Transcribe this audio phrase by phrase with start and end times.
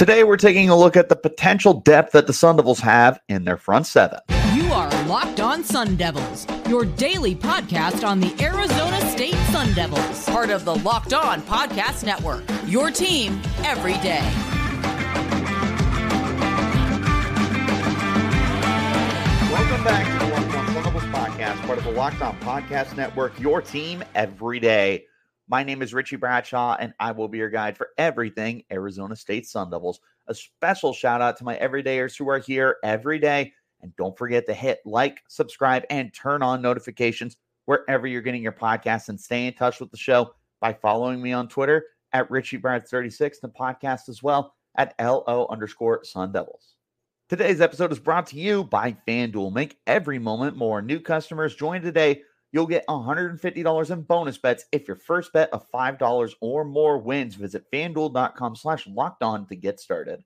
[0.00, 3.44] Today, we're taking a look at the potential depth that the Sun Devils have in
[3.44, 4.18] their front seven.
[4.54, 10.24] You are Locked On Sun Devils, your daily podcast on the Arizona State Sun Devils,
[10.24, 12.42] part of the Locked On Podcast Network.
[12.64, 14.22] Your team every day.
[19.52, 22.96] Welcome back to the Locked On Sun Devils podcast, part of the Locked On Podcast
[22.96, 25.04] Network, your team every day.
[25.50, 29.48] My name is Richie Bradshaw, and I will be your guide for everything Arizona State
[29.48, 29.98] Sun Devils.
[30.28, 33.52] A special shout out to my everydayers who are here every day.
[33.82, 38.52] And don't forget to hit like, subscribe, and turn on notifications wherever you're getting your
[38.52, 43.40] podcasts and stay in touch with the show by following me on Twitter at RichieBrad36,
[43.40, 46.76] the podcast as well at LO underscore Sun Devils.
[47.28, 49.52] Today's episode is brought to you by FanDuel.
[49.52, 50.80] Make every moment more.
[50.80, 52.22] New customers join today
[52.52, 57.36] You'll get $150 in bonus bets if your first bet of $5 or more wins.
[57.36, 60.24] Visit fanduel.com slash locked on to get started.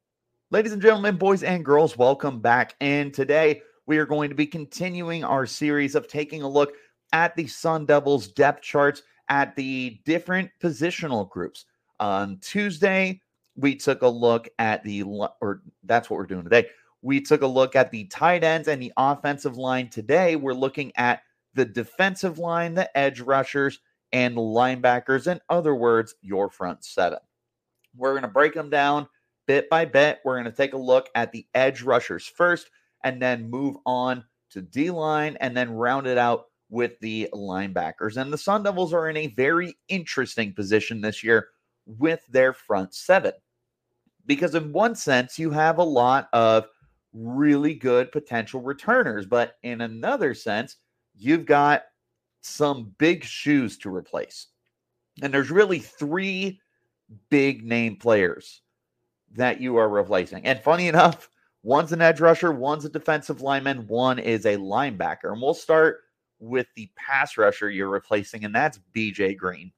[0.51, 2.77] Ladies and gentlemen, boys and girls, welcome back.
[2.81, 6.73] And today we are going to be continuing our series of taking a look
[7.13, 11.67] at the Sun Devils depth charts at the different positional groups.
[12.01, 13.21] On Tuesday,
[13.57, 16.69] we took a look at the, or that's what we're doing today.
[17.03, 19.91] We took a look at the tight ends and the offensive line.
[19.91, 21.21] Today, we're looking at
[21.55, 23.81] the defensive line, the edge rushers,
[24.13, 25.27] and linebackers.
[25.27, 27.19] In other words, your front seven.
[27.97, 29.09] We're going to break them down
[29.47, 30.21] bit by bit.
[30.25, 32.71] We're going to take a look at the edge rushers first
[33.05, 38.17] and then move on to D line and then round it out with the linebackers.
[38.17, 41.49] And the Sun Devils are in a very interesting position this year
[41.87, 43.33] with their front seven.
[44.27, 46.67] Because, in one sense, you have a lot of
[47.13, 50.79] really good potential returners, but in another sense,
[51.17, 51.85] you've got
[52.41, 54.49] some big shoes to replace.
[55.23, 56.61] And there's really three
[57.31, 58.63] big name players
[59.33, 60.45] that you are replacing.
[60.47, 61.29] And funny enough,
[61.63, 65.33] one's an edge rusher, one's a defensive lineman, one is a linebacker.
[65.33, 66.01] And we'll start
[66.41, 69.73] with the pass rusher you're replacing, and that's BJ Green.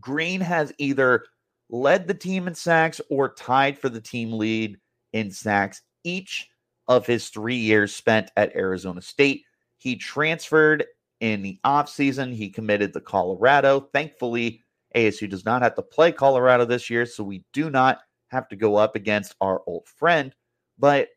[0.00, 1.24] Green has either
[1.68, 4.78] led the team in sacks or tied for the team lead
[5.12, 6.48] in sacks each
[6.88, 9.44] of his three years spent at Arizona State.
[9.84, 10.86] He transferred
[11.20, 12.32] in the offseason.
[12.32, 13.80] He committed to Colorado.
[13.92, 14.62] Thankfully,
[14.96, 18.56] ASU does not have to play Colorado this year, so we do not have to
[18.56, 20.34] go up against our old friend.
[20.78, 21.08] But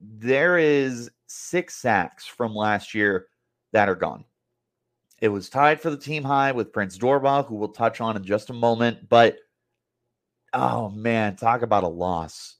[0.00, 3.26] there is six sacks from last year
[3.72, 4.24] that are gone.
[5.20, 8.24] It was tied for the team high with Prince Dorbah, who we'll touch on in
[8.24, 9.06] just a moment.
[9.10, 9.36] But
[10.54, 12.56] oh man, talk about a loss.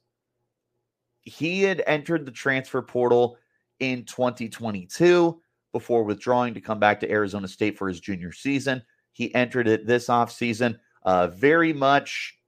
[1.23, 3.39] He had entered the transfer portal
[3.81, 5.41] in 2022
[5.73, 8.83] before withdrawing to come back to Arizona State for his junior season.
[9.13, 10.79] He entered it this offseason.
[11.03, 12.39] Uh, very much,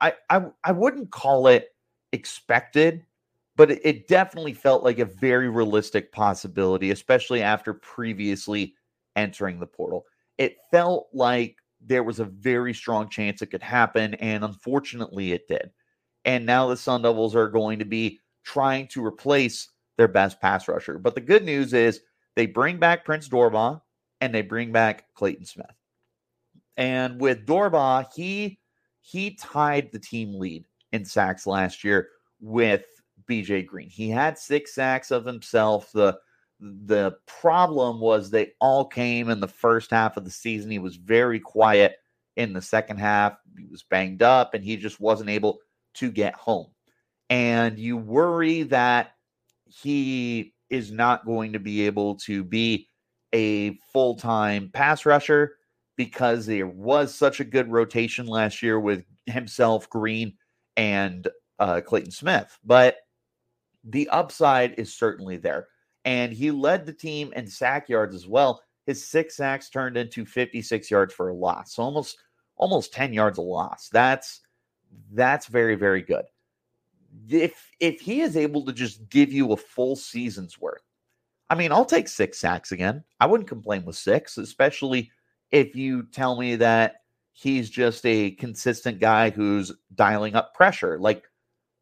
[0.00, 1.74] I, I, I wouldn't call it
[2.12, 3.04] expected,
[3.56, 8.74] but it, it definitely felt like a very realistic possibility, especially after previously
[9.16, 10.04] entering the portal.
[10.38, 15.48] It felt like there was a very strong chance it could happen, and unfortunately, it
[15.48, 15.70] did.
[16.24, 19.69] And now the Sun Devils are going to be trying to replace
[20.00, 20.98] their best pass rusher.
[20.98, 22.00] But the good news is
[22.34, 23.82] they bring back Prince Dorbah
[24.22, 25.66] and they bring back Clayton Smith.
[26.78, 28.58] And with Dorbah, he
[29.02, 32.08] he tied the team lead in sacks last year
[32.40, 32.84] with
[33.28, 33.90] BJ Green.
[33.90, 35.92] He had six sacks of himself.
[35.92, 36.18] The
[36.60, 40.70] the problem was they all came in the first half of the season.
[40.70, 41.96] He was very quiet
[42.36, 43.36] in the second half.
[43.58, 45.58] He was banged up and he just wasn't able
[45.94, 46.68] to get home.
[47.28, 49.12] And you worry that
[49.70, 52.88] he is not going to be able to be
[53.34, 55.56] a full time pass rusher
[55.96, 60.34] because there was such a good rotation last year with himself, Green,
[60.76, 61.28] and
[61.58, 62.58] uh, Clayton Smith.
[62.64, 62.96] But
[63.84, 65.68] the upside is certainly there.
[66.04, 68.62] And he led the team in sack yards as well.
[68.86, 71.74] His six sacks turned into 56 yards for a loss.
[71.74, 72.16] So almost
[72.56, 73.88] almost 10 yards a loss.
[73.92, 74.40] That's
[75.12, 76.24] that's very, very good
[77.28, 80.82] if if he is able to just give you a full season's worth,
[81.48, 83.02] I mean, I'll take six sacks again.
[83.20, 85.10] I wouldn't complain with six, especially
[85.50, 87.02] if you tell me that
[87.32, 90.98] he's just a consistent guy who's dialing up pressure.
[90.98, 91.24] Like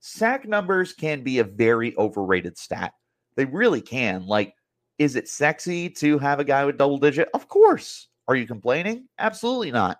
[0.00, 2.94] sack numbers can be a very overrated stat.
[3.36, 4.26] They really can.
[4.26, 4.54] Like,
[4.98, 7.28] is it sexy to have a guy with double digit?
[7.34, 8.08] Of course.
[8.26, 9.08] Are you complaining?
[9.19, 9.98] Absolutely not.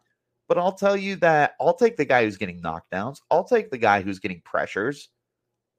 [0.48, 3.19] But I'll tell you that I'll take the guy who's getting knockdowns.
[3.30, 5.10] I'll take the guy who's getting pressures.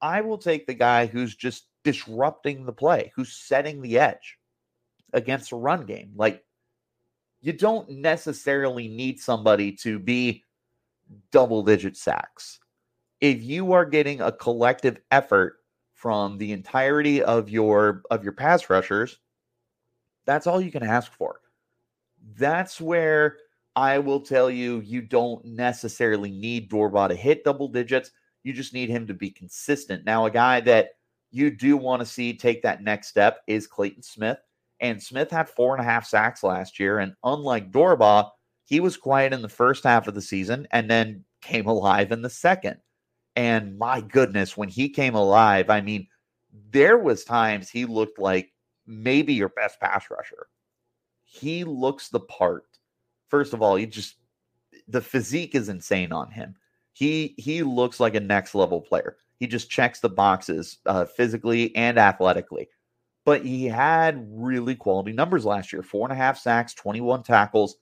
[0.01, 4.37] I will take the guy who's just disrupting the play, who's setting the edge
[5.13, 6.11] against a run game.
[6.15, 6.43] Like,
[7.41, 10.43] you don't necessarily need somebody to be
[11.31, 12.59] double digit sacks.
[13.21, 15.57] if you are getting a collective effort
[15.93, 19.19] from the entirety of your of your pass rushers,
[20.25, 21.41] that's all you can ask for.
[22.37, 23.37] That's where
[23.75, 28.11] I will tell you you don't necessarily need Dorbah to hit double digits.
[28.43, 30.05] You just need him to be consistent.
[30.05, 30.91] Now, a guy that
[31.31, 34.39] you do want to see take that next step is Clayton Smith.
[34.79, 36.99] And Smith had four and a half sacks last year.
[36.99, 38.29] And unlike Dorbah,
[38.65, 42.21] he was quiet in the first half of the season and then came alive in
[42.21, 42.77] the second.
[43.35, 46.07] And my goodness, when he came alive, I mean,
[46.71, 48.51] there was times he looked like
[48.87, 50.47] maybe your best pass rusher.
[51.23, 52.65] He looks the part.
[53.27, 54.15] First of all, he just
[54.87, 56.55] the physique is insane on him.
[56.93, 59.17] He he looks like a next level player.
[59.39, 62.67] He just checks the boxes uh, physically and athletically.
[63.25, 67.77] But he had really quality numbers last year: four and a half sacks, twenty-one tackles.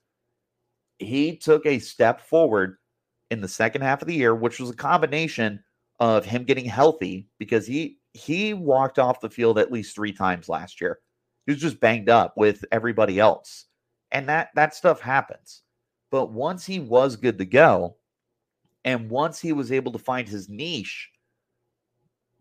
[1.00, 2.78] He took a step forward
[3.32, 5.64] in the second half of the year, which was a combination
[6.00, 10.50] of him getting healthy because he he walked off the field at least three times
[10.50, 11.00] last year.
[11.46, 13.66] He was just banged up with everybody else.
[14.12, 15.64] And that that stuff happens.
[16.12, 17.97] But once he was good to go,
[18.86, 21.10] and once he was able to find his niche,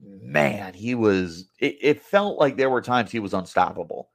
[0.00, 4.10] man, he was it, it felt like there were times he was unstoppable.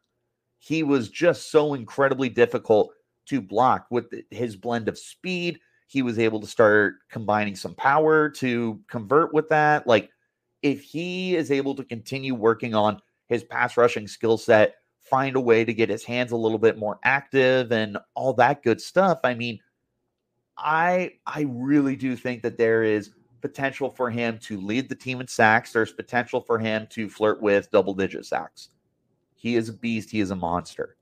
[0.59, 2.93] He was just so incredibly difficult
[3.27, 5.59] to block with his blend of speed
[5.91, 9.85] he was able to start combining some power to convert with that.
[9.85, 10.09] Like,
[10.61, 15.41] if he is able to continue working on his pass rushing skill set, find a
[15.41, 19.19] way to get his hands a little bit more active and all that good stuff,
[19.25, 19.59] I mean,
[20.61, 23.11] I I really do think that there is
[23.41, 25.73] potential for him to lead the team in sacks.
[25.73, 28.69] There's potential for him to flirt with double digit sacks.
[29.35, 30.11] He is a beast.
[30.11, 30.97] He is a monster.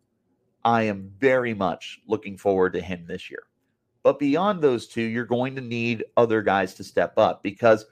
[0.64, 3.44] I am very much looking forward to him this year.
[4.04, 7.86] But beyond those two, you're going to need other guys to step up because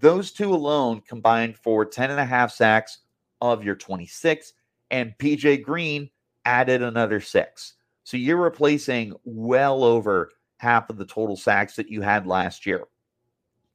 [0.00, 3.00] those two alone combined for 10 and a half sacks
[3.40, 4.54] of your 26,
[4.90, 6.08] and BJ Green
[6.46, 7.74] added another six.
[8.04, 10.30] So you're replacing well over
[10.64, 12.84] half of the total sacks that you had last year.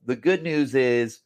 [0.06, 1.20] The good news is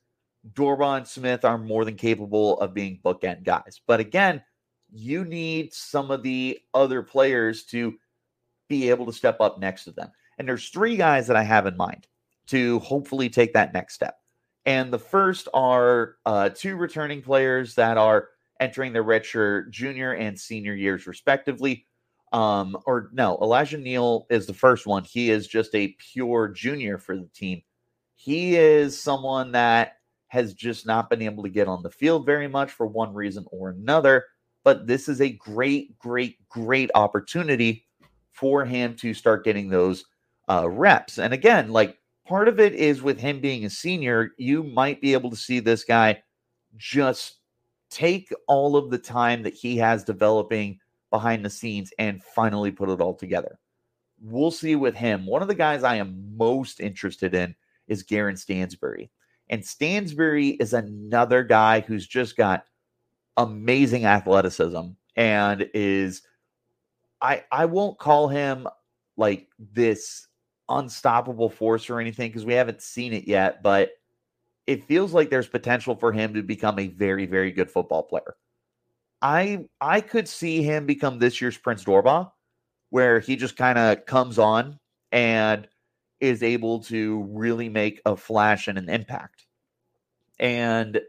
[0.53, 3.79] Dorbah and Smith are more than capable of being bookend guys.
[3.87, 4.43] But again,
[4.91, 7.95] you need some of the other players to
[8.67, 10.11] be able to step up next to them.
[10.37, 12.07] And there's three guys that I have in mind
[12.47, 14.17] to hopefully take that next step.
[14.65, 18.29] And the first are uh, two returning players that are
[18.59, 21.85] entering their redshirt junior and senior years, respectively.
[22.33, 25.03] Um, or no, Elijah Neal is the first one.
[25.03, 27.61] He is just a pure junior for the team.
[28.15, 29.97] He is someone that
[30.27, 33.45] has just not been able to get on the field very much for one reason
[33.51, 34.25] or another.
[34.63, 37.85] But this is a great, great, great opportunity
[38.31, 40.05] for him to start getting those
[40.49, 41.19] uh, reps.
[41.19, 45.13] And again, like part of it is with him being a senior, you might be
[45.13, 46.23] able to see this guy
[46.77, 47.39] just
[47.91, 50.79] take all of the time that he has developing
[51.13, 53.59] behind the scenes and finally put it all together.
[54.19, 55.27] We'll see with him.
[55.27, 57.53] One of the guys I am most interested in
[57.87, 59.11] is Gharin Stansbury.
[59.49, 62.65] And Stansbury is another guy who's just got
[63.37, 64.81] amazing athleticism
[65.15, 66.23] and is
[67.21, 68.67] I I won't call him
[69.15, 70.27] like this
[70.67, 73.91] unstoppable force or anything because we haven't seen it yet, but
[74.65, 78.35] it feels like there's potential for him to become a very, very good football player.
[79.23, 82.31] I I could see him become this year's Prince Dorbah,
[82.91, 84.79] where he just kind of comes on
[85.11, 85.67] and
[86.19, 89.45] is able to really make a flash and an impact.
[90.39, 91.01] And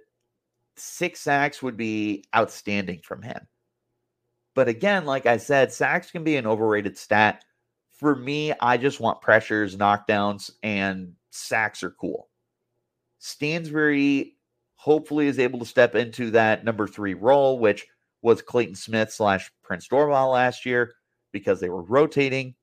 [0.77, 3.49] six sacks would be outstanding from him.
[4.55, 7.45] But again, like I said, sacks can be an overrated stat
[8.05, 12.29] for me, I just want pressures, knockdowns, and sacks are cool.
[13.19, 14.37] Stansbury
[14.75, 17.87] hopefully is able to step into that number three role, which
[18.25, 20.95] was Clayton Smith slash Prince Dorbah last year
[21.31, 22.55] because they were rotating.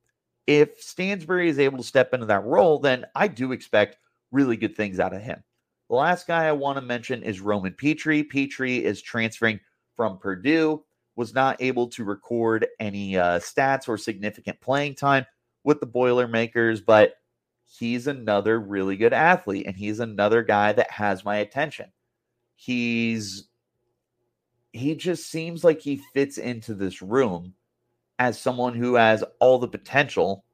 [0.47, 3.97] If Stansbury is able to step into that role, then I do expect
[4.31, 5.43] really good things out of him.
[5.89, 8.23] The last guy I want to mention is Roman Petrie.
[8.23, 9.59] Petrie is transferring
[9.95, 10.83] from Purdue
[11.15, 15.25] was not able to record any uh, stats or significant playing time
[15.63, 17.13] with the Boilermakers, but
[17.77, 21.91] he's another really good athlete and he's another guy that has my attention.
[22.55, 23.49] He's
[24.73, 27.53] he just seems like he fits into this room
[28.19, 30.45] as someone who has all the potential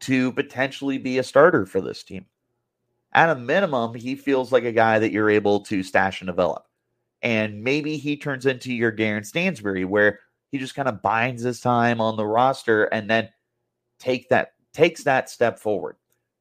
[0.00, 2.24] to potentially be a starter for this team.
[3.12, 6.66] At a minimum, he feels like a guy that you're able to stash and develop.
[7.22, 11.60] And maybe he turns into your Gharin Stansbury, where he just kind of binds his
[11.60, 13.28] time on the roster and then
[13.98, 15.96] take that takes that step forward.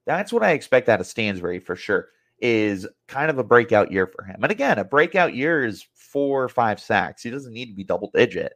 [0.06, 2.08] That's what I expect out of Stansbury for sure.
[2.42, 4.40] Is kind of a breakout year for him.
[4.42, 7.22] And again, a breakout year is four or five sacks.
[7.22, 8.54] He doesn't need to be double digit.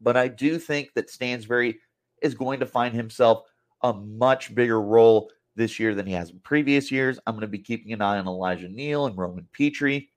[0.00, 1.80] But I do think that Stansbury
[2.22, 3.44] is going to find himself
[3.82, 7.18] a much bigger role this year than he has in previous years.
[7.26, 10.10] I'm going to be keeping an eye on Elijah Neal and Roman Petrie.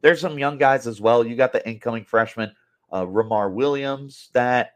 [0.00, 1.26] There's some young guys as well.
[1.26, 2.52] You got the incoming freshman,
[2.92, 4.72] uh, Ramar Williams, that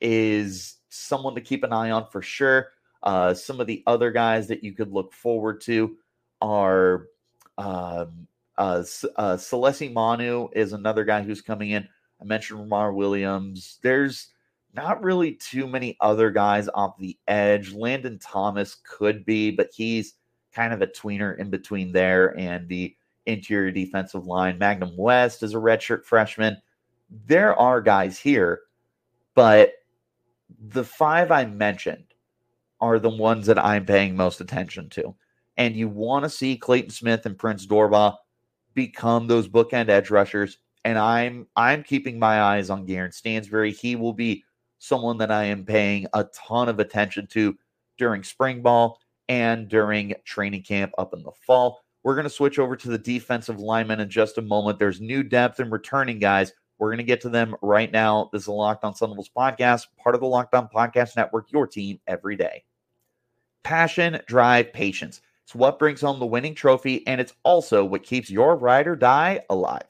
[0.00, 2.68] is someone to keep an eye on for sure.
[3.02, 5.96] Uh, some of the other guys that you could look forward to
[6.40, 7.06] are
[7.58, 8.26] um,
[8.58, 8.82] uh,
[9.16, 11.86] uh, Celesi Manu is another guy who's coming in.
[12.20, 13.78] I mentioned Ramar Williams.
[13.82, 14.28] There's
[14.74, 17.72] not really too many other guys off the edge.
[17.72, 20.14] Landon Thomas could be, but he's
[20.52, 22.94] kind of a tweener in between there and the
[23.26, 24.58] interior defensive line.
[24.58, 26.56] Magnum West is a redshirt freshman.
[27.26, 28.60] There are guys here,
[29.34, 29.72] but
[30.58, 32.04] the five I mentioned
[32.80, 35.14] are the ones that I'm paying most attention to.
[35.56, 38.16] And you want to see Clayton Smith and Prince Dorbah
[38.74, 40.58] become those bookend edge rushers.
[40.84, 43.72] And I'm I'm keeping my eyes on Gharin Stansbury.
[43.72, 44.44] He will be
[44.78, 47.56] someone that I am paying a ton of attention to
[47.98, 51.80] during spring ball and during training camp up in the fall.
[52.02, 54.78] We're going to switch over to the defensive linemen in just a moment.
[54.78, 56.52] There's new depth and returning guys.
[56.78, 58.30] We're going to get to them right now.
[58.32, 61.50] This is a Locked On Sun Devils podcast, part of the Locked On Podcast Network,
[61.50, 62.62] your team every day.
[63.64, 65.20] Passion, drive, patience.
[65.46, 68.96] It's what brings home the winning trophy, and it's also what keeps your ride or
[68.96, 69.84] die alive.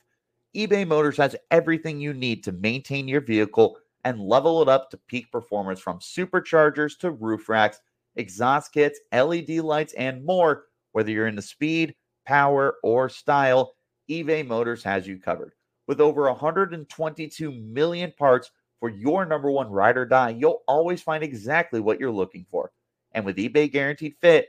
[0.55, 5.01] eBay Motors has everything you need to maintain your vehicle and level it up to
[5.09, 7.81] peak performance from superchargers to roof racks,
[8.17, 10.65] exhaust kits, LED lights, and more.
[10.93, 11.95] Whether you're into speed,
[12.27, 13.77] power, or style,
[14.11, 15.55] eBay Motors has you covered.
[15.89, 21.25] With over 122 million parts for your number one ride or die, you'll always find
[21.25, 22.73] exactly what you're looking for.
[23.13, 24.49] And with eBay Guaranteed Fit,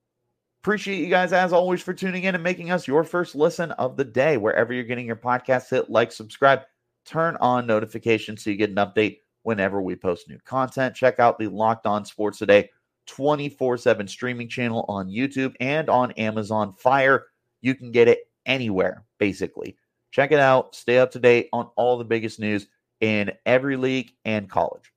[0.63, 3.97] Appreciate you guys as always for tuning in and making us your first listen of
[3.97, 4.37] the day.
[4.37, 6.61] Wherever you're getting your podcast, hit like, subscribe,
[7.03, 10.93] turn on notifications so you get an update whenever we post new content.
[10.93, 12.69] Check out the Locked On Sports Today
[13.07, 17.25] 24 7 streaming channel on YouTube and on Amazon Fire.
[17.61, 19.77] You can get it anywhere, basically.
[20.11, 20.75] Check it out.
[20.75, 22.67] Stay up to date on all the biggest news
[22.99, 24.93] in every league and college.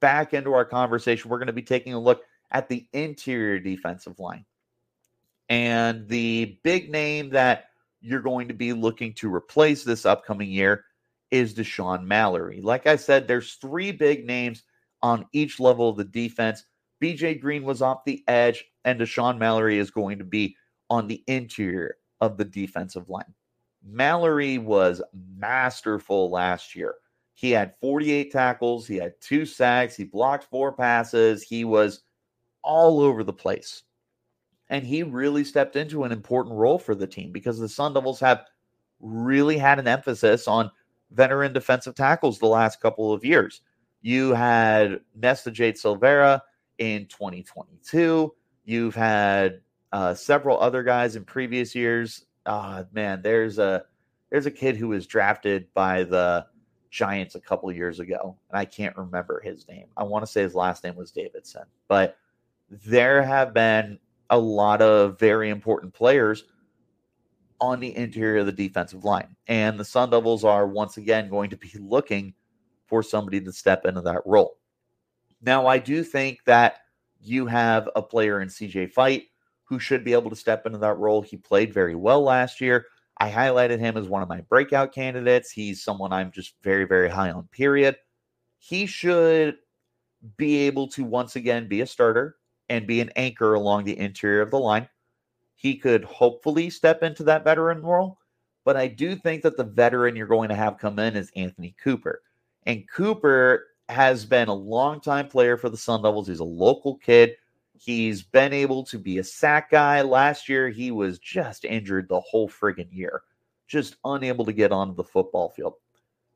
[0.00, 4.18] Back into our conversation, we're going to be taking a look at the interior defensive
[4.18, 4.44] line.
[5.48, 7.66] And the big name that
[8.00, 10.84] you're going to be looking to replace this upcoming year
[11.30, 12.60] is Dashaun Mallory.
[12.60, 14.62] Like I said, there's three big names
[15.02, 16.64] on each level of the defense.
[17.02, 20.56] BJ Green was off the edge, and Dashaun Mallory is going to be
[20.88, 23.34] on the interior of the defensive line.
[23.84, 25.02] Mallory was
[25.36, 26.94] masterful last year.
[27.34, 32.02] He had 48 tackles, he had two sacks, he blocked four passes, he was
[32.62, 33.82] all over the place.
[34.68, 38.20] And he really stepped into an important role for the team because the Sun Devils
[38.20, 38.44] have
[39.00, 40.70] really had an emphasis on
[41.12, 43.60] veteran defensive tackles the last couple of years.
[44.02, 46.40] You had Nesta Jade Silvera,
[46.78, 48.34] in 2022.
[48.64, 49.60] You've had
[49.92, 52.26] uh, several other guys in previous years.
[52.44, 53.84] Uh, man, there's a
[54.30, 56.46] there's a kid who was drafted by the
[56.90, 59.86] Giants a couple years ago, and I can't remember his name.
[59.96, 62.16] I want to say his last name was Davidson, but
[62.68, 63.98] there have been
[64.30, 66.44] a lot of very important players
[67.60, 69.34] on the interior of the defensive line.
[69.46, 72.34] And the Sun Devils are once again going to be looking
[72.86, 74.58] for somebody to step into that role.
[75.42, 76.78] Now, I do think that
[77.20, 79.24] you have a player in CJ Fite
[79.64, 81.22] who should be able to step into that role.
[81.22, 82.86] He played very well last year.
[83.18, 85.50] I highlighted him as one of my breakout candidates.
[85.50, 87.96] He's someone I'm just very, very high on, period.
[88.58, 89.56] He should
[90.36, 92.36] be able to once again be a starter
[92.68, 94.88] and be an anchor along the interior of the line.
[95.54, 98.18] He could hopefully step into that veteran role,
[98.64, 101.76] but I do think that the veteran you're going to have come in is Anthonie
[101.78, 102.22] Cooper.
[102.64, 106.28] And Cooper has been a longtime player for the Sun Devils.
[106.28, 107.36] He's a local kid.
[107.78, 110.02] He's been able to be a sack guy.
[110.02, 113.22] Last year, he was just injured the whole friggin' year,
[113.68, 115.74] just unable to get onto the football field.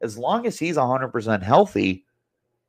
[0.01, 2.05] As long as he's 100% healthy,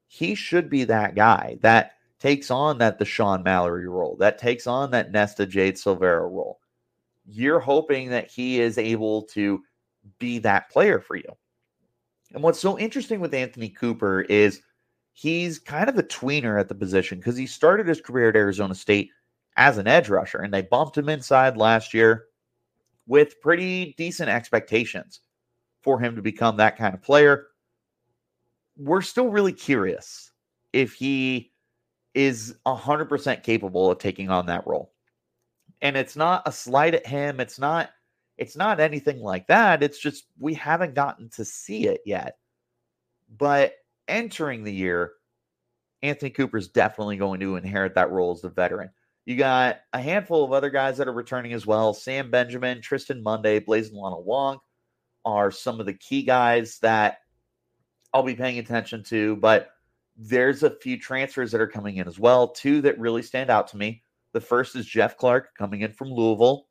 [0.07, 4.91] he should be that guy that takes on that Dashaun Mallory role, that takes on
[4.91, 6.59] that Nesta Jade Silvera role.
[7.25, 9.63] You're hoping that he is able to
[10.19, 11.35] be that player for you.
[12.33, 14.61] And what's so interesting with Anthonie Cooper is
[15.13, 18.75] he's kind of a tweener at the position because he started his career at Arizona
[18.75, 19.09] State
[19.57, 22.25] as an edge rusher, and they bumped him inside last year
[23.07, 25.21] with pretty decent expectations
[25.81, 27.47] for him to become that kind of player.
[28.77, 30.31] We're still really curious
[30.71, 31.50] if he
[32.13, 34.93] is 100% capable of taking on that role.
[35.81, 37.89] And it's not a slight at him, it's not
[38.37, 39.83] it's not anything like that.
[39.83, 42.37] It's just we haven't gotten to see it yet.
[43.37, 43.73] But
[44.07, 45.11] entering the year,
[46.03, 48.89] Anthonie Cooper is definitely going to inherit that role as the veteran.
[49.25, 51.93] You got a handful of other guys that are returning as well.
[51.93, 54.57] Sam Benjamin, Tristan Monday, Blazen Lono-Wong
[55.23, 57.19] are some of the key guys that
[58.11, 59.35] I'll be paying attention to.
[59.35, 59.69] But
[60.23, 62.47] there's a few transfers that are coming in as well.
[62.47, 64.03] Two that really stand out to me.
[64.33, 66.67] The first is Jeff Clark coming in from Louisville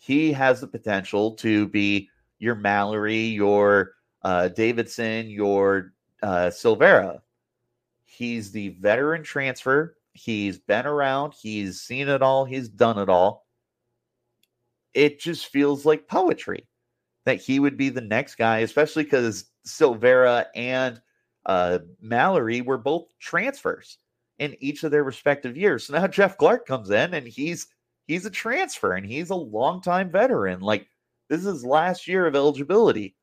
[0.00, 3.92] he has the potential to be your Mallory, your
[4.22, 5.92] uh, Davidson, your
[6.22, 7.20] uh, Silvera.
[8.06, 9.98] He's the veteran transfer.
[10.14, 11.34] He's been around.
[11.38, 12.46] He's seen it all.
[12.46, 13.46] He's done it all.
[14.94, 16.66] It just feels like poetry
[17.26, 20.98] that he would be the next guy, especially because Silvera and
[21.46, 23.98] uh, Mallory were both transfers
[24.38, 25.86] in each of their respective years.
[25.86, 27.68] So now Jeff Clark comes in and he's
[28.06, 30.60] he's a transfer and he's a longtime veteran.
[30.60, 30.88] Like
[31.28, 33.14] this is last year of eligibility.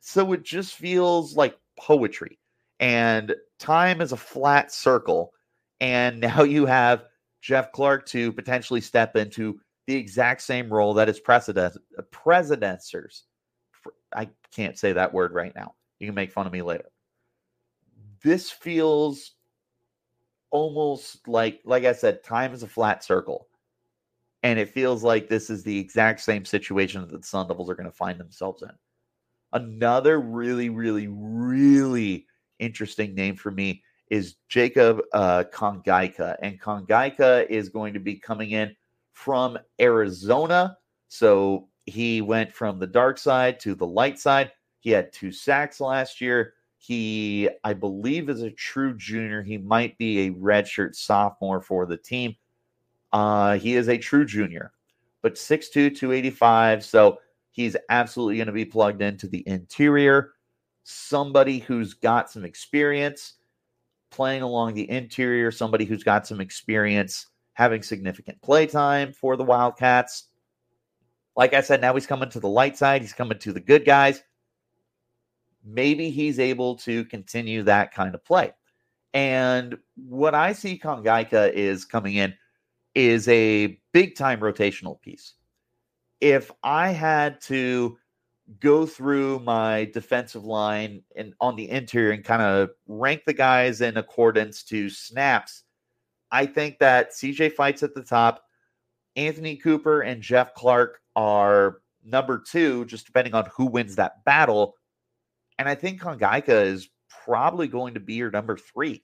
[0.00, 2.38] So it just feels like poetry.
[2.80, 5.32] And time is a flat circle.
[5.80, 7.04] And now you have
[7.40, 11.76] Jeff Clark to potentially step into the exact same role that his precedent
[12.10, 13.24] predecessors.
[14.14, 15.74] I can't say that word right now.
[15.98, 16.91] You can make fun of me later.
[18.22, 19.32] This feels
[20.50, 23.48] almost like like I said, time is a flat circle.
[24.44, 27.76] And it feels like this is the exact same situation that the Sun Devils are
[27.76, 28.70] going to find themselves in.
[29.52, 32.26] Another really, really, really
[32.58, 36.36] interesting name for me is Jacob uh, Kongaika.
[36.42, 38.74] And Kongaika is going to be coming in
[39.12, 40.76] from Arizona.
[41.08, 44.52] So he went from the dark side to the light side.
[44.80, 46.54] He had two sacks last year.
[46.82, 49.40] He, I believe, is a true junior.
[49.40, 52.34] He might be a redshirt sophomore for the team.
[53.12, 54.72] Uh, he is a true junior,
[55.22, 56.84] but 6'2, 285.
[56.84, 57.18] So
[57.52, 60.32] he's absolutely going to be plugged into the interior.
[60.82, 63.34] Somebody who's got some experience
[64.10, 69.44] playing along the interior, somebody who's got some experience having significant play time for the
[69.44, 70.24] Wildcats.
[71.36, 73.84] Like I said, now he's coming to the light side, he's coming to the good
[73.84, 74.24] guys.
[75.64, 78.52] Maybe he's able to continue that kind of play.
[79.14, 82.34] And what I see Kongaika is coming in
[82.94, 85.34] is a big time rotational piece.
[86.20, 87.98] If I had to
[88.60, 93.80] go through my defensive line and on the interior and kind of rank the guys
[93.80, 95.64] in accordance to snaps,
[96.30, 98.42] I think that CJ Fite's at the top,
[99.16, 104.76] Anthonie Cooper and Jeff Clark are number two, just depending on who wins that battle.
[105.58, 106.88] And I think Kongaika is
[107.24, 109.02] probably going to be your number three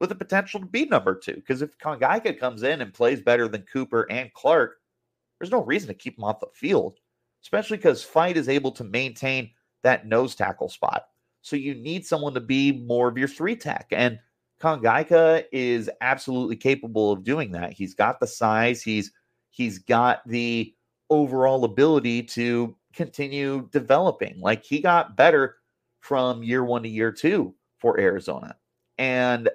[0.00, 1.34] with the potential to be number two.
[1.34, 4.78] Because if Kongaika comes in and plays better than Cooper and Clark,
[5.38, 6.98] there's no reason to keep him off the field,
[7.42, 9.50] especially because Fite is able to maintain
[9.82, 11.04] that nose tackle spot.
[11.42, 13.86] So you need someone to be more of your three tech.
[13.90, 14.18] And
[14.60, 17.72] Kongaika is absolutely capable of doing that.
[17.72, 19.10] He's got the size, he's
[19.48, 20.74] he's got the
[21.08, 24.38] overall ability to continue developing.
[24.40, 25.56] Like he got better
[26.00, 28.56] from year one to year two for Arizona.
[28.98, 29.48] And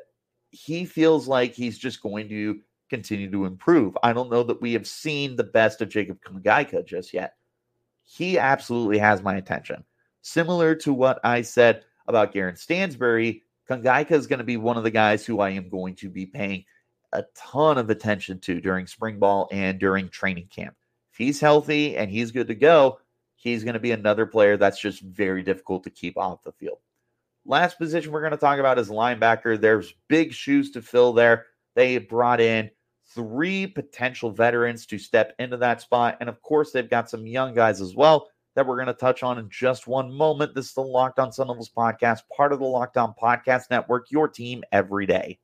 [0.52, 3.98] he feels like he's just going to continue to improve.
[4.04, 7.36] I don't know that we have seen the best of Jacob Kongaika just yet.
[8.04, 9.84] He absolutely has my attention.
[10.22, 14.84] Similar to what I said about Gharin Stansbury, Kongaika is going to be one of
[14.84, 16.66] the guys who I am going to be paying
[17.14, 20.76] a ton of attention to during spring ball and during training camp.
[21.12, 23.00] If he's healthy and he's good to go,
[23.46, 26.80] he's going to be another player that's just very difficult to keep off the field.
[27.46, 29.62] Last position we're going to talk about is linebacker.
[29.62, 31.46] There's big shoes to fill there.
[31.76, 32.72] They brought in
[33.14, 36.18] three potential veterans to step into that spot.
[36.20, 39.22] And of course, they've got some young guys as well that we're going to touch
[39.22, 40.56] on in just one moment.
[40.56, 44.10] This is the Locked On Sun Devils podcast, part of the Locked On Podcast Network,
[44.10, 45.38] your team every day.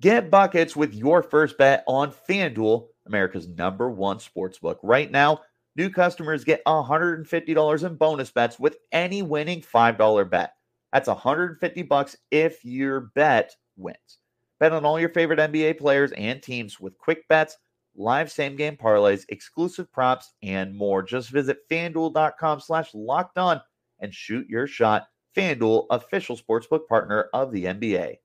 [0.00, 4.80] Get buckets with your first bet on FanDuel, America's number one sports book.
[4.82, 5.42] Right now,
[5.76, 10.54] new customers get $150 in bonus bets with any winning $5 bet.
[10.92, 14.18] That's 150 bucks if your bet wins.
[14.60, 17.56] Bet on all your favorite NBA players and teams with quick bets,
[17.96, 21.02] live same game parlays, exclusive props, and more.
[21.02, 23.60] Just visit fanduel.com slash locked on
[23.98, 25.08] and shoot your shot.
[25.36, 28.16] FanDuel, official sportsbook partner of the NBA.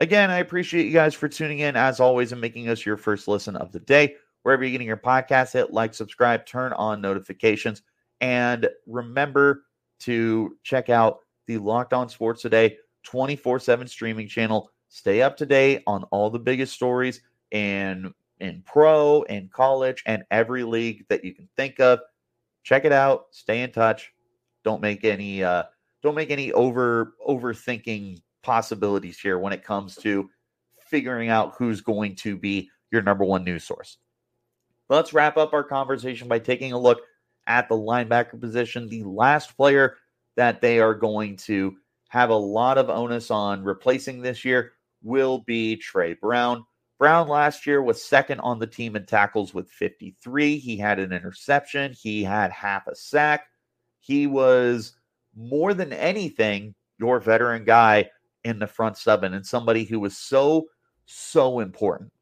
[0.00, 3.28] Again, I appreciate you guys for tuning in as always and making us your first
[3.28, 4.16] listen of the day.
[4.42, 7.82] Wherever you're getting your podcast, hit like, subscribe, turn on notifications,
[8.20, 9.64] and remember
[10.00, 14.70] to check out the Locked On Sports Today 24 7 streaming channel.
[14.88, 20.24] Stay up to date on all the biggest stories in, in pro and college and
[20.30, 22.00] every league that you can think of.
[22.62, 23.26] Check it out.
[23.30, 24.12] Stay in touch.
[24.64, 25.64] Don't make any uh,
[26.02, 30.28] don't make any over overthinking possibilities here when it comes to
[30.78, 33.98] figuring out who's going to be your number one news source.
[34.92, 37.00] Let's wrap up our conversation by taking a look
[37.46, 39.96] at the linebacker position, the last player
[40.36, 41.74] that they are going to
[42.10, 46.66] have a lot of onus on replacing this year will be Tre Brown.
[46.98, 50.58] Brown last year was second on the team in tackles with 53.
[50.58, 53.46] He had an interception, he had half a sack.
[54.00, 54.92] He was
[55.34, 58.10] more than anything your veteran guy
[58.44, 60.66] in the front seven and somebody who was so,
[61.06, 62.12] so important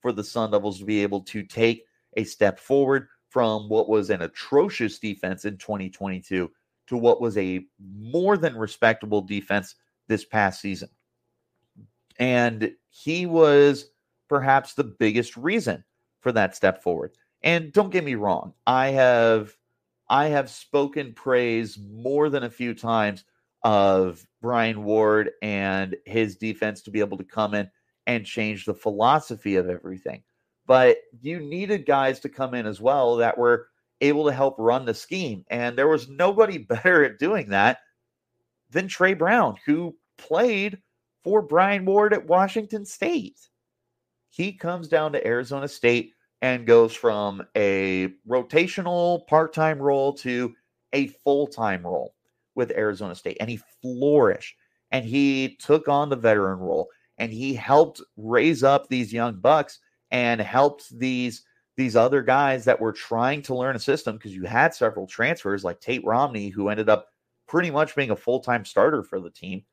[0.00, 1.84] for the Sun Devils to be able to take
[2.16, 6.50] a step forward from what was an atrocious defense in 2022
[6.88, 9.74] to what was a more than respectable defense
[10.08, 10.88] this past season.
[12.18, 13.90] And he was
[14.28, 15.84] perhaps the biggest reason
[16.20, 17.12] for that step forward.
[17.42, 19.56] And don't get me wrong, I have
[20.08, 23.24] I have spoken praise more than a few times
[23.64, 27.70] of Brian Ward and his defense to be able to come in
[28.06, 30.22] and change the philosophy of everything.
[30.72, 33.68] But you needed guys to come in as well that were
[34.00, 35.44] able to help run the scheme.
[35.50, 37.80] And there was nobody better at doing that
[38.70, 40.78] than Tre Brown, who played
[41.22, 43.38] for Brian Ward at Washington State.
[44.30, 50.54] He comes down to Arizona State and goes from a rotational part time role to
[50.94, 52.14] a full time role
[52.54, 53.36] with Arizona State.
[53.40, 54.56] And he flourished
[54.90, 59.78] and he took on the veteran role and he helped raise up these young bucks
[60.12, 61.42] and helped these
[61.76, 65.64] these other guys that were trying to learn a system because you had several transfers
[65.64, 67.08] like Tate Romney, who ended up
[67.48, 69.64] pretty much being a full time starter for the team,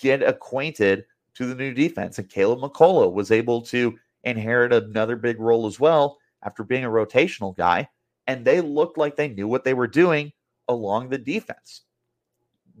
[0.00, 1.04] get acquainted
[1.34, 2.18] to the new defense.
[2.18, 6.90] And Caleb McCullough was able to inherit another big role as well after being a
[6.90, 7.88] rotational guy.
[8.26, 10.32] And they looked like they knew what they were doing
[10.68, 11.82] along the defense.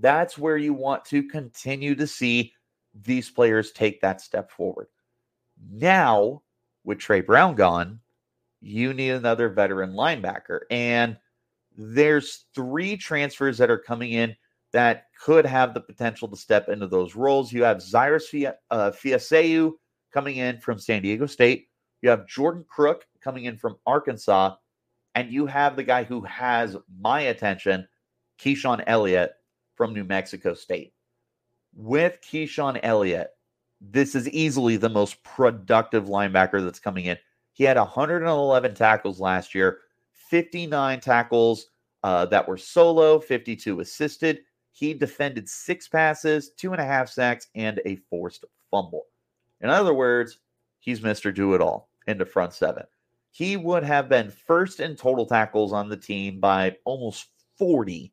[0.00, 2.52] That's where you want to continue to see
[2.94, 4.88] these players take that step forward.
[5.70, 6.42] Now,
[6.84, 8.00] with Tre Brown gone,
[8.60, 10.60] you need another veteran linebacker.
[10.70, 11.16] And
[11.76, 14.36] there's three transfers that are coming in
[14.72, 17.52] that could have the potential to step into those roles.
[17.52, 19.72] You have Zyrus Fia, uh, Fiaseu
[20.12, 21.68] coming in from San Diego State.
[22.02, 24.56] You have Jordan Crook coming in from Arkansas.
[25.14, 27.86] And you have the guy who has my attention,
[28.40, 29.32] Keyshaun Elliott
[29.74, 30.92] from New Mexico State.
[31.74, 33.30] With Keyshaun Elliott,
[33.80, 37.16] this is easily the most productive linebacker that's coming in.
[37.52, 39.78] He had 111 tackles last year,
[40.12, 41.66] 59 tackles
[42.02, 44.40] uh, that were solo, 52 assisted.
[44.72, 49.06] He defended six passes, two and a half sacks, and a forced fumble.
[49.60, 50.38] In other words,
[50.78, 51.34] he's Mr.
[51.34, 52.84] Do It All in the front seven.
[53.30, 58.12] He would have been first in total tackles on the team by almost 40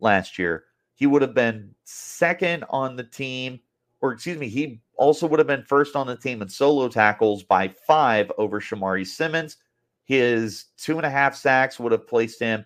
[0.00, 0.64] last year.
[0.94, 3.60] He would have been second on the team,
[4.00, 7.42] or excuse me, he also would have been first on the team in solo tackles
[7.42, 9.56] by five over Shamari Simmons.
[10.04, 12.64] His two and a half sacks would have placed him,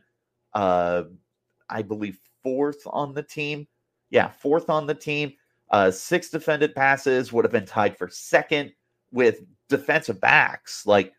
[0.55, 1.05] uh,
[1.68, 3.66] I believe, fourth on the team.
[4.11, 5.33] Yeah, fourth on the team.
[5.71, 8.73] Uh, six defended passes would have been tied for second
[9.11, 10.87] with defensive backs.
[10.87, 11.14] Like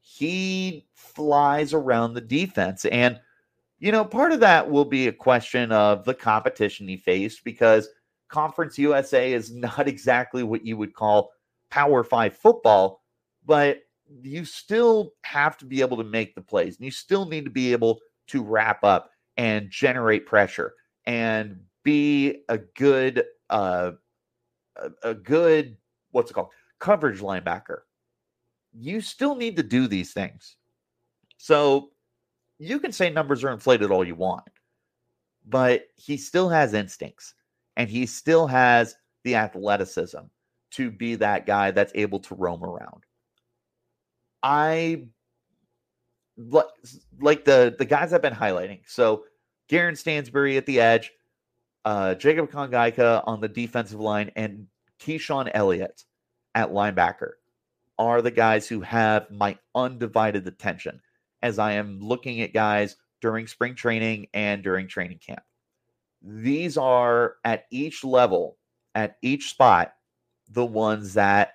[0.00, 2.84] he flies around the defense.
[2.84, 3.20] And,
[3.80, 7.88] you know, part of that will be a question of the competition he faced because–
[8.32, 11.30] Conference USA is not exactly what you would call
[11.70, 13.02] Power Five football,
[13.46, 13.82] but
[14.22, 16.76] you still have to be able to make the plays.
[16.76, 20.74] And you still need to be able to wrap up and generate pressure
[21.06, 23.92] and be a good, uh,
[24.76, 25.76] a, a good,
[26.10, 26.50] what's it called?
[26.78, 27.80] Coverage linebacker.
[28.74, 30.56] You still need to do these things.
[31.38, 31.90] So
[32.58, 34.44] you can say numbers are inflated all you want,
[35.46, 37.34] but he still has instincts
[37.76, 40.18] and he still has the athleticism
[40.72, 43.04] to be that guy that's able to roam around.
[44.42, 45.06] I
[47.20, 48.80] like the the guys I've been highlighting.
[48.86, 49.24] So
[49.70, 51.12] Gharin Stansbury at the edge,
[51.84, 54.66] uh, Jacob Kongaika on the defensive line, and
[55.00, 56.04] Keyshaun Elliott
[56.54, 57.32] at linebacker
[57.98, 61.00] are the guys who have my undivided attention
[61.42, 65.42] as I am looking at guys during spring training and during training camp
[66.24, 68.58] These are at each level,
[68.94, 69.94] at each spot,
[70.50, 71.54] the ones that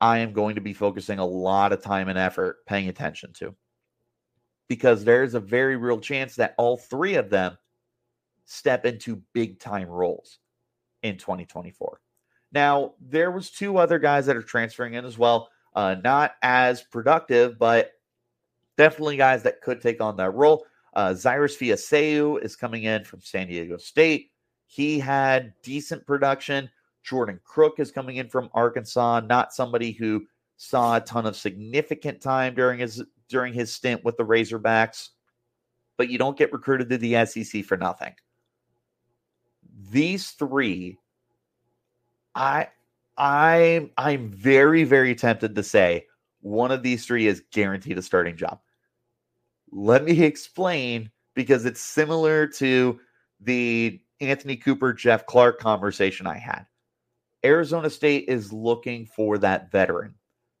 [0.00, 3.54] I am going to be focusing a lot of time and effort paying attention to.
[4.68, 7.56] Because there's a very real chance that all three of them
[8.44, 10.38] step into big time roles
[11.02, 12.00] in 2024.
[12.52, 15.50] Now, there was two other guys that are transferring in as well.
[15.74, 17.92] Uh, not as productive, but
[18.76, 20.64] definitely guys that could take on that role.
[20.96, 24.30] Uh, Cyrus Fiaseu is coming in from San Diego State.
[24.66, 26.70] He had decent production.
[27.04, 30.24] Jordan Crook is coming in from Arkansas, not somebody who
[30.56, 35.10] saw a ton of significant time during his during his stint with the Razorbacks,
[35.98, 38.14] but you don't get recruited to the SEC for nothing.
[39.90, 40.96] These three,
[42.34, 42.68] I
[43.18, 46.06] I I'm very very tempted to say
[46.40, 48.60] one of these three is guaranteed a starting job.
[49.78, 52.98] Let me explain because it's similar to
[53.40, 56.64] the Anthonie Cooper, Jeff Clark conversation I had.
[57.44, 60.14] Arizona State is looking for that veteran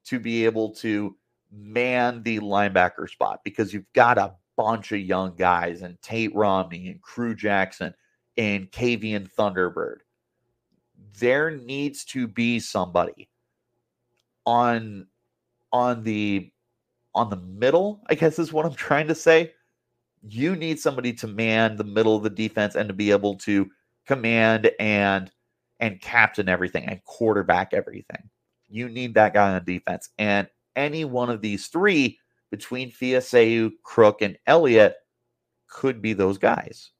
[0.04, 1.16] to be able to
[1.50, 6.88] man the linebacker spot because you've got a bunch of young guys and Tate Romney
[6.88, 7.94] and Crew Jackson
[8.36, 10.00] and Kavian Thunderbird.
[11.18, 13.30] There needs to be somebody
[14.44, 15.06] on
[15.72, 16.52] on the
[17.16, 19.52] on the middle, I guess is what I'm trying to say.
[20.22, 23.68] You need somebody to man the middle of the defense and to be able to
[24.06, 25.30] command and
[25.80, 28.30] and captain everything and quarterback everything.
[28.68, 30.10] You need that guy on defense.
[30.18, 32.18] And any one of these three
[32.50, 34.96] between Fiaseu, Crook, and Elliott
[35.68, 36.90] could be those guys.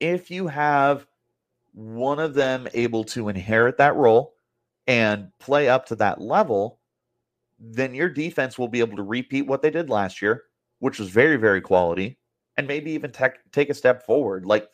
[0.00, 1.06] If you have
[1.72, 4.34] one of them able to inherit that role
[4.86, 6.79] and play up to that level,
[7.60, 10.44] then your defense will be able to repeat what they did last year,
[10.78, 12.18] which was very, very quality,
[12.56, 14.46] and maybe even te- take a step forward.
[14.46, 14.68] Like,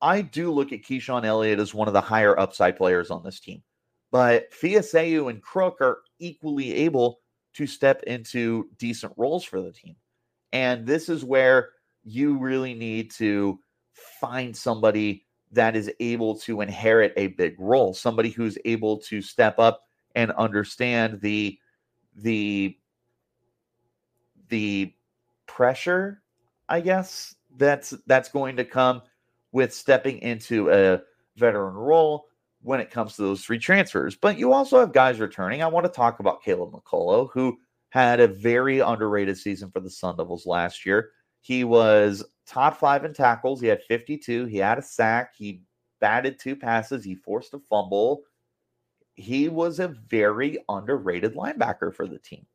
[0.00, 3.38] I do look at Keyshaun Elliott as one of the higher upside players on this
[3.38, 3.62] team,
[4.10, 7.20] but Fiaseu and Crook are equally able
[7.54, 9.96] to step into decent roles for the team.
[10.52, 11.70] And this is where
[12.02, 13.58] you really need to
[14.20, 19.58] find somebody that is able to inherit a big role, somebody who's able to step
[19.58, 19.82] up
[20.14, 21.58] and understand the
[22.22, 22.76] the
[24.48, 24.92] the
[25.46, 26.22] pressure,
[26.68, 29.02] I guess, that's that's going to come
[29.52, 31.00] with stepping into a
[31.36, 32.26] veteran role
[32.62, 34.16] when it comes to those three transfers.
[34.16, 35.62] But you also have guys returning.
[35.62, 37.58] I want to talk about Caleb McCullough, who
[37.90, 41.10] had a very underrated season for the Sun Devils last year.
[41.40, 43.60] He was top five in tackles.
[43.60, 44.46] He had 52.
[44.46, 45.34] He had a sack.
[45.36, 45.62] He
[46.00, 47.04] batted two passes.
[47.04, 48.22] He forced a fumble
[49.20, 52.46] he was a very underrated linebacker for the team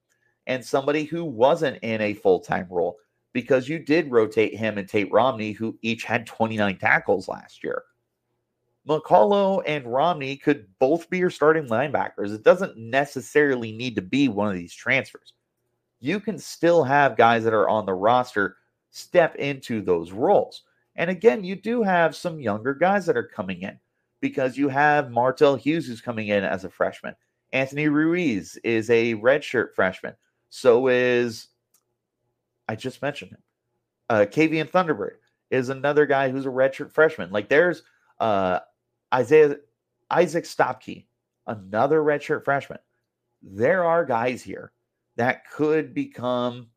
[0.47, 2.97] and somebody who wasn't in a full time role
[3.33, 7.83] because you did rotate him and Tate Romney, who each had 29 tackles last year.
[8.87, 12.33] McCullough and Romney could both be your starting linebackers.
[12.33, 15.33] It doesn't necessarily need to be one of these transfers.
[15.99, 18.57] You can still have guys that are on the roster
[18.91, 20.61] step into those roles.
[20.95, 23.77] And again, you do have some younger guys that are coming in
[24.25, 27.15] because you have Martel Hughes who's coming in as a freshman.
[27.53, 30.15] Anthony Ruiz is a redshirt freshman.
[30.49, 31.49] So is
[32.67, 33.43] I just mentioned him.
[34.09, 35.17] Uh, Kavian Thunderbird
[35.51, 37.29] is another guy who's a redshirt freshman.
[37.29, 37.83] Like there's
[38.19, 38.61] uh,
[39.13, 39.57] Isaiah
[40.09, 41.05] Isaac Stopke,
[41.45, 42.79] another redshirt freshman.
[43.43, 44.71] There are guys here
[45.17, 46.69] that could become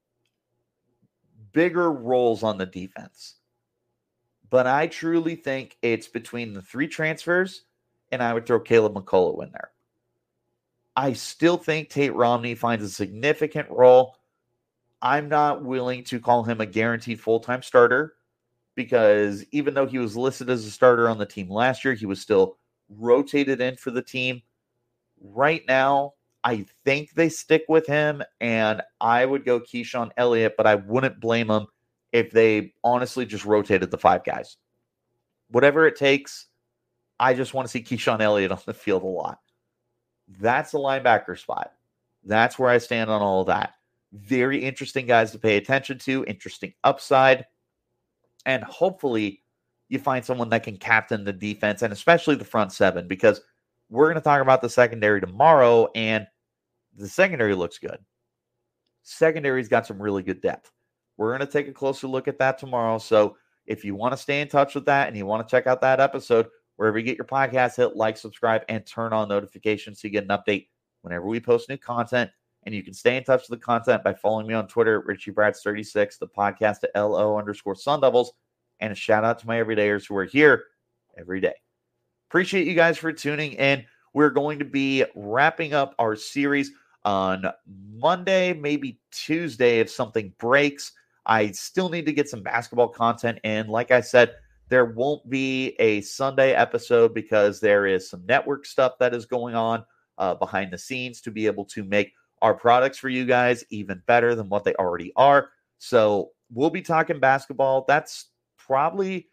[1.52, 3.36] bigger roles on the defense
[4.50, 7.62] but I truly think it's between the three transfers,
[8.12, 9.70] and I would throw Caleb McCullough in there.
[10.96, 14.16] I still think Tate Romney finds a significant role.
[15.00, 18.14] I'm not willing to call him a guaranteed full time starter
[18.74, 22.06] because even though he was listed as a starter on the team last year, he
[22.06, 22.58] was still
[22.88, 24.42] rotated in for the team.
[25.20, 30.66] Right now, I think they stick with him, and I would go Keyshaun Elliott, but
[30.66, 31.66] I wouldn't blame him
[32.12, 34.56] if they honestly just rotated the five guys.
[35.50, 36.46] Whatever it takes,
[37.20, 39.38] I just want to see Keyshaun Elliott on the field a lot.
[40.40, 41.72] That's the linebacker spot.
[42.24, 43.74] That's where I stand on all of that.
[44.12, 47.46] Very interesting guys to pay attention to, interesting upside.
[48.46, 49.42] And hopefully
[49.88, 53.40] you find someone that can captain the defense and especially the front seven because
[53.90, 56.26] we're going to talk about the secondary tomorrow and
[56.96, 57.98] the secondary looks good.
[59.02, 60.70] Secondary's got some really good depth.
[61.18, 62.96] We're going to take a closer look at that tomorrow.
[62.96, 65.66] So if you want to stay in touch with that and you want to check
[65.66, 70.00] out that episode, wherever you get your podcast, hit like, subscribe, and turn on notifications
[70.00, 70.68] so you get an update
[71.02, 72.30] whenever we post new content.
[72.64, 76.18] And you can stay in touch with the content by following me on Twitter, RichieBrad36,
[76.18, 78.32] the podcast at LO underscore Sun Devils.
[78.80, 80.64] and a shout out to my everydayers who are here
[81.18, 81.54] every day.
[82.30, 83.84] Appreciate you guys for tuning in.
[84.14, 86.70] We're going to be wrapping up our series
[87.04, 87.44] on
[87.94, 90.92] Monday, maybe Tuesday if something breaks.
[91.28, 93.68] I still need to get some basketball content in.
[93.68, 94.34] Like I said,
[94.68, 99.54] there won't be a Sunday episode because there is some network stuff that is going
[99.54, 99.84] on
[100.18, 102.12] uh, behind the scenes to be able to make
[102.42, 105.50] our products for you guys even better than what they already are.
[105.78, 107.84] So we'll be talking basketball.
[107.86, 109.28] That's probably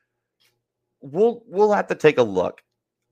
[1.02, 2.62] we'll we'll have to take a look.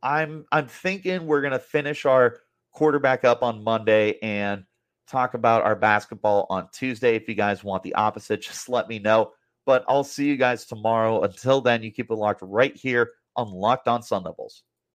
[0.02, 2.40] I'm I'm thinking we're gonna finish our
[2.72, 4.64] quarterback up on Monday and
[5.08, 7.16] talk about our basketball on Tuesday.
[7.16, 9.32] If you guys want the opposite, just let me know.
[9.66, 11.24] But I'll see you guys tomorrow.
[11.24, 14.64] Until then, you keep it locked right here on Locked On Sun Devils.